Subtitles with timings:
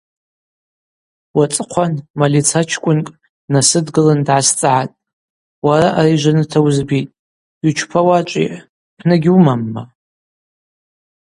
[1.37, 3.13] Уацӏыхъван малицачкӏвынкӏ
[3.47, 4.95] днасыдгылын дгӏасцӏгӏатӏ:
[5.65, 7.13] Уара ари жваныта уызбитӏ–
[7.63, 8.57] йучпауа ачӏвыйа,
[8.97, 9.83] пны гьуымамма?